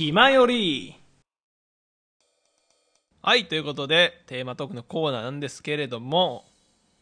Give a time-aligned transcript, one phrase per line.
[0.00, 0.96] 気まより
[3.20, 6.46] はい、ということで、テーマトークのコーナーなんですけれども、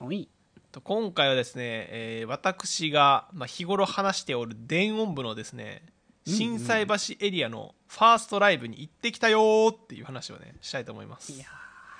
[0.00, 0.30] おい。
[0.72, 5.82] と今回はですね、えー私が、まあ、日頃話しておる電音部のですね、
[6.26, 11.38] 心斎橋エリアのファーストライブに行ってきたよーっていう話をね、したいと思いますい。
[11.38, 11.48] やー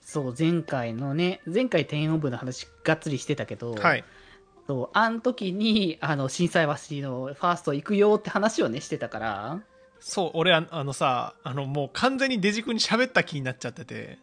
[0.00, 4.04] そう、前回のね、前回天音部の話がっつりしてたけど、はい。
[4.66, 6.72] そう、あの時に、あの、心斎橋
[7.06, 9.60] のファースト行くよって話をね、してたから、
[10.00, 14.18] そう、俺ああのさ、あのもう完全にデジ君に喋った気になっちゃってて、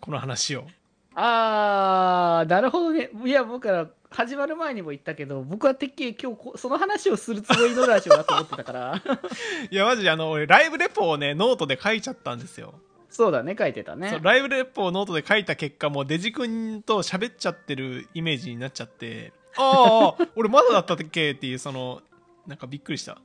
[0.00, 0.66] この話を。
[1.14, 3.10] あー、なるほどね。
[3.24, 9.02] いや、僕から始まる前にも言ったけど、僕はてっきり今日こその話をするつもりのラジオだと思ってたから、
[9.70, 12.74] いや、マジであの、俺ライブレポをね、ノートで書いちゃったんですよ。
[13.08, 14.18] そうだね、書いてたね。
[14.22, 21.32] ライブレポをノートで書いた結果もうデジ君と喋っちゃってるイメージになっちゃってああ俺まだだったっけ？
[21.32, 22.02] っていうその
[22.46, 23.18] なんかびっくりした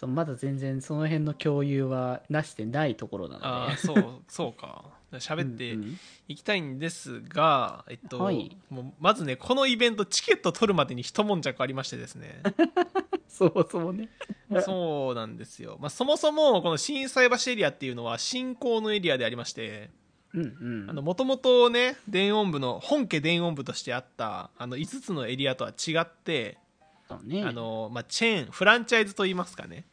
[0.00, 3.46] そうまだ全然その辺の共有はなしてないところなので。
[3.46, 12.40] ああそうそうか喋ってうんうんいきたいんですが、えっと、はいもうまずねこのイベントチケット取るまでに一悶着ありましてですね
[13.28, 14.08] そうそうね。
[14.64, 19.90] そうなんですよ、まあ、そもそもこの心斎橋エリアっていうのは新興のエリアでありまして
[20.32, 21.04] うんうん。
[21.04, 26.56] もともとね電音部の本家電音部としてあったあの5つのエリアとは違って、
[27.10, 27.44] そうね。
[27.44, 29.84] あのまあ、チェーンフランチャイズといいますかね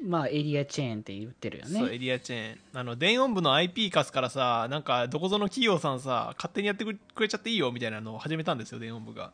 [0.00, 1.80] まあ、エリアチェーンって言ってるよね。
[1.80, 9.32] そうエリアチェーンあの電音部の IP カスからさなんかどこぞの企業さんさ勝手にやってくれちゃっていいよみたいなのを始めたんですよ電音部が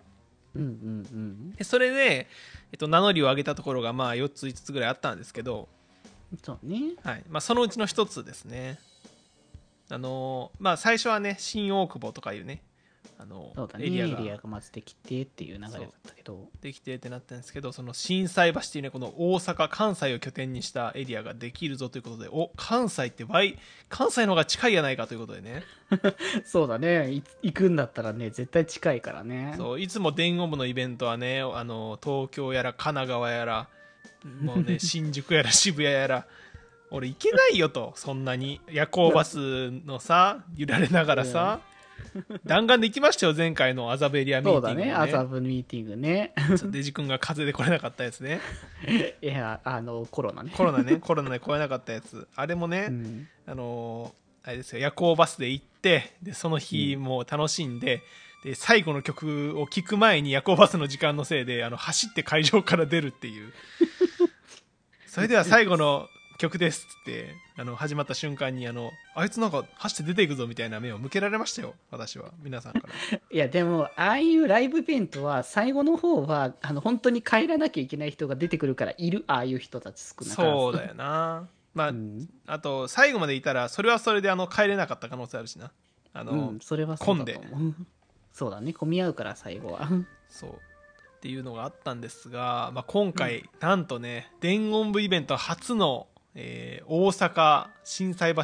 [0.54, 1.50] うんうんうん。
[1.52, 2.28] でそれで、
[2.72, 5.68] えっと、名乗りを上げたところがまあ4つ5つぐらいあったんですけど、
[6.42, 6.94] そうね。
[7.02, 8.78] はいまあ、そのうちの1つですね
[9.90, 12.62] あのまあ最初はね新大久保とかいうね
[13.18, 13.84] あのね。
[13.84, 16.48] エエリアがリアがまずできてっていう流れだったけど。
[16.60, 25.62] できてってなったんですけどその心斎橋っていうねこの大阪関西を拠点にしたエリアができるぞということでお関西って倍関西の方が近いやないかということでね
[26.44, 27.12] そうだね。
[27.12, 29.54] い行くんだったらね、絶対近いからね。
[29.56, 33.68] そういつも電音部のイベントはねあの東京やら神奈川やら
[34.40, 36.26] もうね 新宿やら渋谷やら
[36.90, 41.60] 俺行けないよとそんなに夜行バスのさ揺られながらさ
[42.46, 44.92] 弾丸で行きましたよ前回の麻布エリアミーティング、そうだね。
[44.92, 46.32] 麻布ミーティングね。
[46.64, 48.40] デジ君が風邪で来れなかったやつね
[49.22, 50.52] いや、あの、コロナね。
[50.54, 53.28] コロナねコロナで来れなかったやつあれもね、うん。
[53.46, 58.02] あのーあれですよ夜行バスで行ってでその日も楽しんで,、
[58.44, 63.52] で最後の曲を聴く前に夜行バスの時間のせいであの走って会場から出るっていう
[65.08, 66.08] それでは最後の
[66.38, 72.32] 曲ですっつってあの始まった瞬間にあのあいつなんか走って出ていくぞみたいな目を向けられましたよ私は。
[72.42, 73.18] 皆さんから。
[73.30, 80.54] いや、でも、ああいうライブイベントは、最後の方は、あの、本当に帰らなきゃいけない人が出てくるから、いる、ああいう人たち少なからず。
[80.54, 81.48] そうだよな。
[81.74, 82.28] まあ、うん。
[82.46, 85.72] あと最後までいたらそれはそれであの帰れなかった可能性あるしな。
[86.12, 87.74] あの、うん、それはそうだと混思う。
[88.32, 89.88] そうだね、混み合うから、最後は。
[90.28, 90.50] そう。
[90.50, 90.54] っ
[91.20, 98.40] ていうのがあったんですが、まあ、今回、なんとね電音部イベント初の、えー大阪心斎橋、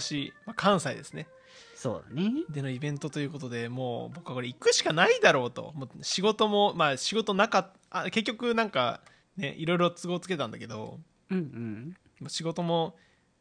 [0.46, 1.26] まあ、関西ですね。
[1.74, 2.30] そうだね。
[2.50, 5.72] でのイベントということでもう僕はこれ行くしかないだろうと。
[5.74, 9.00] もう仕事もまあ仕事なかっあ結局なんか
[9.36, 10.98] ねいろいろ都合つけたんだけど
[11.30, 11.96] うんうん。
[12.20, 12.96] まあ仕事も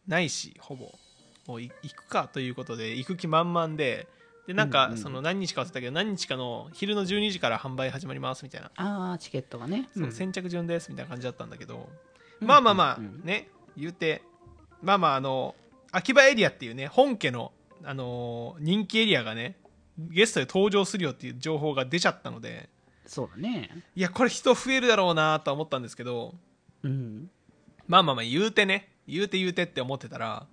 [0.08, 0.92] ないしほぼ。
[1.48, 4.08] もうい行くかということで行く気満々で
[4.48, 8.72] でなんかその何日か忘れたけど何日かの昼の12時から販売始まりますみたいな。
[8.78, 9.90] ああ、チケットがね。
[9.94, 10.12] そううん。
[10.12, 11.90] 先着順ですみたいな感じだったんだけど、
[12.42, 12.48] うん。
[12.48, 14.24] まあまあまあ、ね言うて
[14.82, 15.56] まあまああの
[15.92, 17.52] 秋葉エリアっていうね本家の、
[17.84, 19.58] あのー人気エリアがね
[19.98, 22.70] ゲストで登場するよっていう情報が出ちゃったので
[23.06, 23.70] そうだね。
[23.96, 26.34] いやこれ人増えるだろうなとは思ったんですけど
[26.84, 27.30] うん。
[27.88, 30.46] まあまあまあ言うてね言うて言うてって思ってたら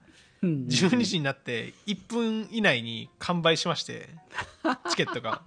[0.43, 4.09] うん12時になって1分以内に完売しまして
[4.91, 5.43] チケットが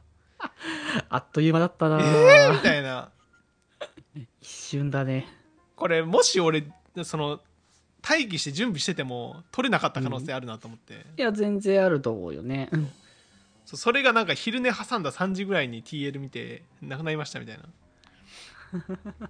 [1.10, 3.12] あっという間だったな、えーみたいな
[4.16, 5.28] 一瞬だね。
[5.76, 6.64] これもし俺
[7.04, 7.42] その
[8.08, 12.70] 待機して準備してても取れなかった可能性あるなと思って、いや、全然あると思うよね。
[12.72, 12.90] うん。
[13.66, 17.64] そうそれがなんか昼寝挟んだ3時ぐらいに TL 見てなくなりましたみたいな。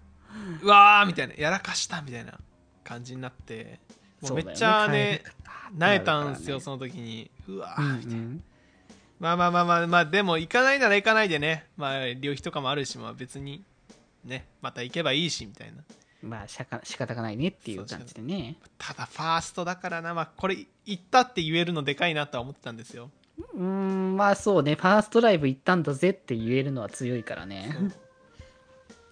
[0.61, 1.33] うわーみたいな。
[1.35, 2.39] やらかしたみたいな
[2.83, 3.79] 感じになって。
[4.21, 5.23] もうめっちゃね
[5.75, 7.29] なえたんすよその時に。
[7.47, 8.43] うわうんうーみたいな、ん。
[9.19, 11.67] まあまあまあまあまあでも行かないなら行かないでね。
[11.75, 13.63] まあ旅費とかもあるしまあ別に
[14.23, 15.83] ねまた行けばいいしみたいな
[16.21, 18.57] まあ、しゃか仕方がないねっていう感じでね。
[18.77, 20.13] ただファーストだからな。
[20.13, 23.09] まあこれ行ったって言えるのでかいなとは思ってたんですよ。
[23.53, 27.73] うーん、まあそうね、ファーストライブ行ったんだぜって言えるのは強いからね。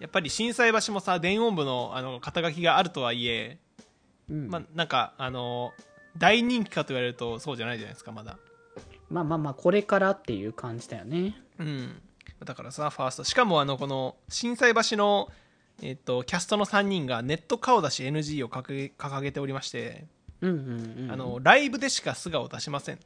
[0.00, 3.58] やっぱり心斎橋もさ電音部のあの肩書きがあるとはいえ、
[4.28, 4.48] うん。
[4.48, 5.72] まあ、なんかあの
[6.16, 8.38] 大人気かと言われるとそうじゃないじゃないですかまだ。
[9.10, 11.40] まあまあまあこれからっていう感じだよね。
[11.58, 12.02] うん。
[12.44, 13.24] だからさファースト。
[13.24, 15.28] しかもあのこの心斎橋の、
[15.82, 20.06] えっとキャストの3人がネット顔出し NG を掲げ掲げておりまして、
[20.40, 23.02] うんうんうんあのライブでしか素顔を出しませんと、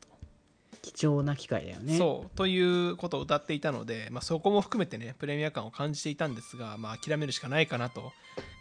[0.82, 1.96] 貴重な機会だよね。
[1.96, 8.12] そうということを歌っていたので、まあ、そこも含めてねプレミア感を感じていたんですが、まあ、諦めるしかないかなと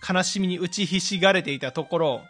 [0.07, 2.21] 悲しみに打ちひしがれていたところ、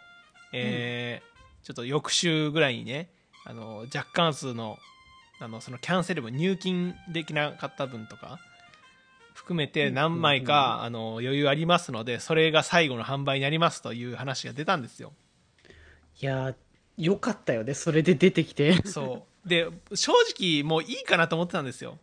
[0.52, 1.32] えー
[1.62, 3.08] ちょっと翌週ぐらいにね
[3.44, 4.78] あの若干数の
[5.40, 8.38] あのそのキャンセル分入金できなかった分とか
[9.34, 15.12] 含めて何枚か、あの余裕ありますのでそれが最後の販売になりますという話が出たんですよ。
[16.20, 16.54] いやー
[16.98, 18.86] よかったよねそれで出てきて。
[18.86, 19.48] そう。
[19.48, 21.98] で正直もういいかなと思ってたんですよ。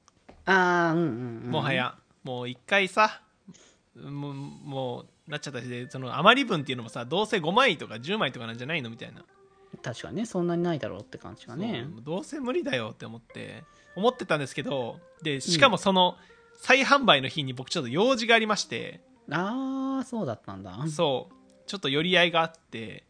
[0.45, 3.21] ああうんうん、うん、もはや、もう一回さ
[3.95, 9.23] もうもうなっちゃったしでその余り分っていうのもさどうせ5枚とか10枚とかなんじゃないのみたいな、
[9.81, 11.85] 確かにねそんなにないだろうって感じがね。
[11.93, 12.03] そう。
[12.03, 13.63] どうせ無理だよって思って
[13.95, 16.17] 思ってたんですけどでしかもその
[16.59, 19.01] 再販売の日に僕ちょっと用事がありまして、
[19.31, 20.77] ああそうだったんだ。
[20.88, 21.33] そう。
[21.65, 23.03] ちょっと寄り合いがあって。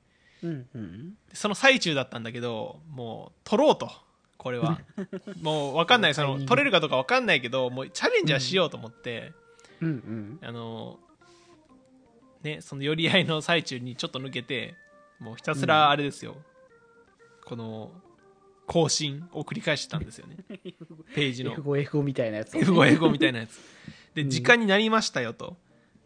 [0.43, 1.13] うんうん。
[1.33, 3.89] その最中だったんだけどもう取ろうと。
[4.37, 4.79] これは。
[5.41, 6.13] もう分かんない。
[6.13, 9.33] その取れるかどうか分かんないけどもうチャレンジはしようと思って、
[9.81, 10.39] うんうん。
[10.41, 10.99] あの
[12.43, 14.75] ねその寄り合いの最中にちょっと抜けて
[15.19, 16.37] もうひたすらあれですよ、
[17.45, 17.91] この
[18.71, 20.37] 更新を繰り返してたんですよね。
[21.15, 21.55] ページの。
[21.55, 22.55] F5F5 みたいなやつ。
[22.55, 23.59] をね F5F5 みたいなやつ。
[24.13, 24.29] でうん。
[24.29, 25.57] 時間になりましたよと。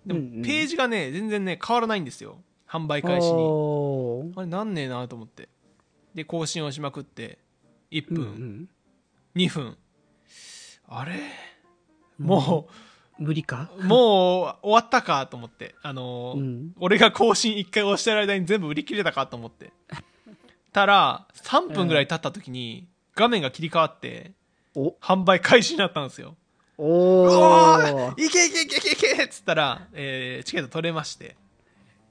[0.06, 2.42] でもページがね全然ね変わらないんですよ。
[2.66, 4.34] 販売開始に。
[4.38, 5.50] あれなんねえなと思って。
[6.16, 7.38] で更新をしまくって
[7.92, 8.70] 1うんう分、ん。
[9.36, 9.78] 2分。
[10.88, 11.20] あれ？
[12.18, 12.70] も
[13.20, 13.72] 無理か？
[13.78, 15.76] う、もう終わったかと思って。
[15.82, 16.74] あのーうん。
[16.80, 19.74] 俺が更新1回押してる間に全部売り切れたかと思って
[20.74, 24.32] たら3分ぐらい経った時に画面が切り替わって
[24.76, 24.96] お。
[25.00, 26.36] 販売開始になったんですよ。
[26.78, 31.36] おうわーーいけいけいけいけいけっつったら、えーチケット取れまして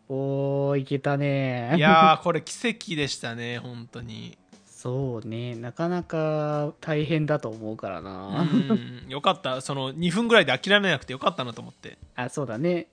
[0.08, 12.86] おーいけたねいやーこれ奇跡でしたね本当にそうねなかなか大変だと思うからうな、んよかったその2分ぐらいで諦めなくてよかったなと思ってあそうだね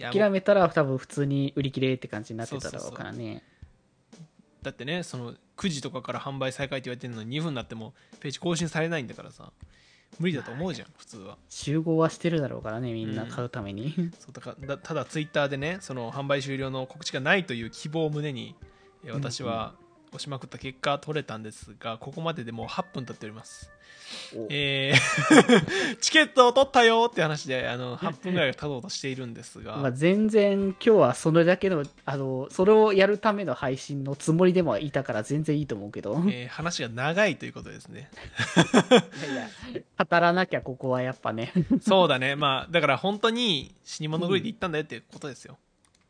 [0.00, 3.42] 諦めたら多分普通に売り切れって感じになってただろうからね
[4.62, 9.52] だってねその9時とかから販売再開って言われてるのに2分になってもページ更新されないんだからさ
[10.18, 11.38] 無理だと思うじゃん普通は。
[11.48, 18.54] 集合はしてるだろうからねみんな買うために、 そうだからだただツイッターでねその販売終了の告知がないという希望を胸に
[19.04, 19.74] えー私は
[20.12, 23.70] 押しまくった結果取れたんですがここまででもう8分経っております。
[24.36, 24.46] お。
[24.50, 38.10] えー チケットを取ったよって話であの 8分ぐらいが経とうとしているんですが、まあ、全然今日はそれだけのあのそれをやるための配信のつもりでもいたから全然いいと思うけど、いえー話が長いということですね。
[38.56, 41.52] やいや語らなきゃここはやっぱね。
[41.80, 42.36] そうだね。
[42.36, 45.58] まあだから本当に死に物狂いで行ったんだよっていうことですよ、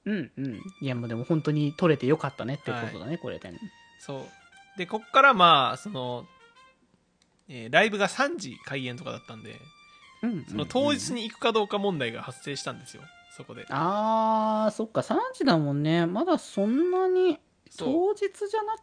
[0.05, 0.61] うんうん。
[0.81, 3.53] いやもうでも本当に取れてよかったねってことだね、これで
[4.05, 4.27] そ
[4.75, 4.79] う。
[4.79, 6.27] でこっからまあその、
[7.49, 9.61] えーライブが3時開演とかだったんで
[10.23, 10.45] うん。
[10.47, 13.03] その当日に行くかどうか問題が発生したんですよ。
[13.37, 13.65] そこで。
[13.69, 15.03] あーそっか。
[15.03, 16.07] 3時だもんね。
[16.07, 17.39] まだそんなに
[17.71, 18.15] そう。
[18.15, 18.77] 当日じゃな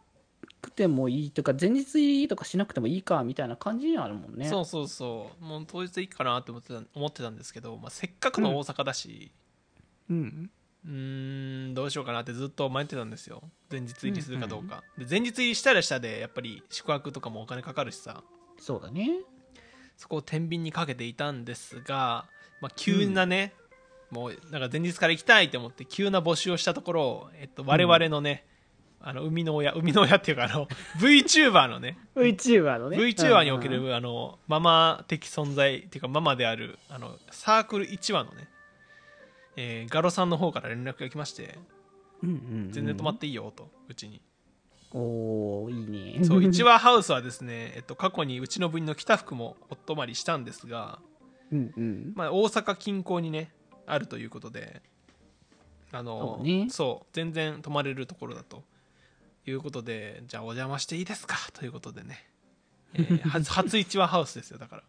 [0.62, 4.48] くてもいいとか前日とかしなくてもいいかみたいな感じにはあるもんね。
[4.48, 5.44] そうそうそう。
[5.44, 9.32] もう当日でいいかなって思ってた思ってたんですけど、まあ、せっかくの大阪だし。
[10.08, 10.50] うん
[10.86, 13.42] うーんどうしようかなってずっと迷ってたんですよ。
[13.70, 18.22] 前日入りするかどうか、で前日入りしたらしたでやっぱり宿泊とかもお金かかるしさ。
[18.58, 19.10] そうだね。
[19.96, 22.24] そこを天秤にかけていたんですが、
[22.62, 23.52] まあ、急なね、
[24.10, 28.46] もうなんか前日から行きたいと思って急な募集をしたところ、えっと、我々のね、
[29.02, 30.68] あの生みの親生みの親っていうかあの
[30.98, 32.98] VTuber のね VTuber のね。
[32.98, 38.48] VTuber におけうんうんるあのママ的存在っていうかママであるあのサークル1話のね、
[39.56, 41.58] えーガロさんの方から連絡が来まして
[42.22, 42.38] うんうんう
[42.68, 42.72] ん。
[42.72, 44.20] 全然泊まっていいよとうちに。
[44.92, 46.24] おーいいね。
[46.24, 51.00] そう 1話ハウスはですね、えっと、過去にうちの部員の北福もお泊まりしたんですが、
[51.52, 52.12] うんうん。
[52.16, 53.52] まあ、大阪近郊にね
[53.86, 54.82] あるということで
[55.92, 56.68] あのそうね。
[56.70, 58.62] そう全然泊まれるところだと
[59.46, 62.28] いうことでじゃあお邪魔していいですかということでね、
[62.94, 64.82] えー 初初1話ハウスですよだから。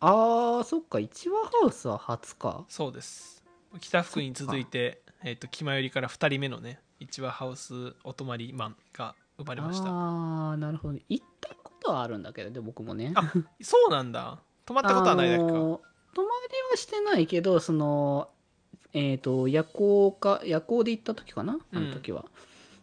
[0.00, 2.64] あーそっか1話ハウスは初か。
[2.68, 3.39] そうです
[3.78, 9.86] 北福に続いて、えー、と気まよりから2人目のね1話ハウスお泊まりマンが生まれました。
[9.88, 10.94] ああなるほど。
[10.94, 13.12] ね行ったことはあるんだけどで僕もね。
[13.14, 14.38] あそうなんだ。
[14.66, 15.80] 泊まったことはないだけか、あのー
[16.12, 18.30] 泊まりはしてないけどその
[18.92, 22.24] えっ、と夜行か夜行で行った時かなあの時は、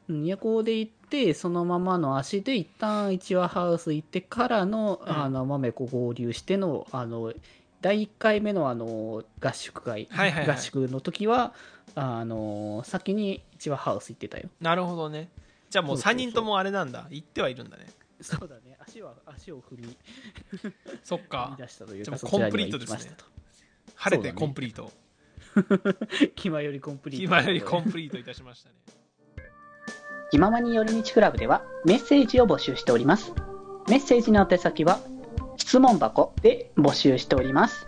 [0.08, 5.12] うん夜行で行ってそのままの足で一旦一話ハウス行ってからの,、うん。
[5.12, 7.34] あの豆子合流してのあの
[7.82, 10.56] 第1回目のあの合宿会、はいはいはい。
[10.56, 11.54] 合宿の時は
[11.96, 14.50] あの先に一話ハウス行ってたよ。
[14.60, 15.30] なるほどね。
[15.70, 16.30] じゃあもう3そうそうそう。
[16.30, 17.08] 人ともあれなんだ。
[17.10, 17.88] 行ってはいるんだね。
[18.22, 18.78] そうだね。
[18.80, 19.98] 足は足を振り
[21.04, 22.98] そっ振かり出したというじゃあかそちらにはもうコンプリートですね。
[22.98, 23.38] 行きましたと。
[23.96, 24.92] 晴れてコンプリート、
[26.36, 27.26] 気まよりコンプリート。
[27.26, 28.76] 今よりコンプリートいたしましたね。
[30.30, 33.34] 気ままに寄り道クラブではメッセージを募集しております。
[33.88, 35.00] メッセージの宛先は
[35.68, 37.86] 質問箱で募集しております。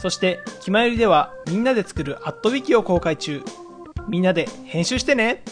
[0.00, 3.42] そして「きまより」ではみんなで作るアットウィキを公開中
[4.08, 5.42] みんなで編集してね